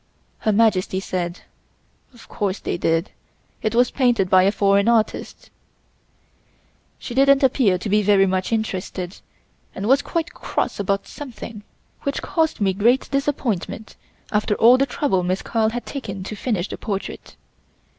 [0.39, 1.41] Her Majesty said:
[2.11, 3.11] "Of course they did,
[3.61, 5.51] it was painted by a foreign artist."
[6.97, 9.19] She didn't appear to be very much interested
[9.75, 11.61] and was quite cross about something,
[12.01, 13.95] which caused me great disappointment
[14.31, 17.35] after all the trouble Miss Carl had taken to finish the portrait.